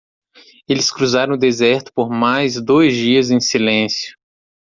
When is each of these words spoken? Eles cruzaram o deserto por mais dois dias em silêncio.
Eles 0.67 0.89
cruzaram 0.91 1.35
o 1.35 1.37
deserto 1.37 1.91
por 1.93 2.09
mais 2.09 2.55
dois 2.59 2.91
dias 2.95 3.29
em 3.29 3.39
silêncio. 3.39 4.17